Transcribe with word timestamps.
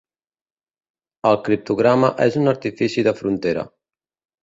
El 1.33 1.37
criptograma 1.49 2.11
és 2.29 2.41
un 2.43 2.55
artifici 2.57 3.09
de 3.11 3.17
frontera. 3.25 3.71